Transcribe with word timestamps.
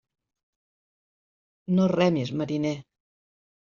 No 1.79 1.87
remis, 1.95 2.35
mariner. 2.43 2.77